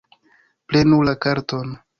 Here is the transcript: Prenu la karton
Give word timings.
Prenu 0.73 1.01
la 1.11 1.15
karton 1.27 1.75